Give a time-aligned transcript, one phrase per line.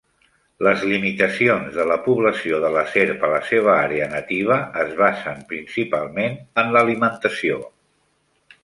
[0.67, 5.45] Les limitacions de la població de la serp a la seva àrea nativa es basen
[5.55, 7.63] principalment en l'alimentació.